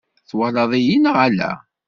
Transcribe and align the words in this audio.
Twalaḍ-iyi 0.29 0.97
neɣ 0.99 1.15
ala? 1.27 1.51